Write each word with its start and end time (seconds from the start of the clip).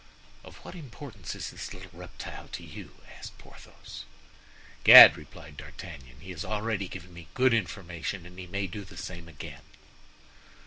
"Of 0.43 0.57
what 0.65 0.73
importance 0.73 1.35
is 1.35 1.51
this 1.51 1.75
little 1.75 1.91
reptile 1.93 2.47
to 2.53 2.63
you?" 2.63 2.95
asked 3.19 3.37
Porthos. 3.37 4.05
"Gad!" 4.83 5.15
replied 5.15 5.57
D'Artagnan; 5.57 6.19
"he 6.21 6.31
has 6.31 6.43
already 6.43 6.87
given 6.87 7.13
me 7.13 7.27
good 7.35 7.53
information 7.53 8.25
and 8.25 8.39
he 8.39 8.47
may 8.47 8.65
do 8.65 8.83
the 8.83 8.97
same 8.97 9.27
again." 9.27 9.61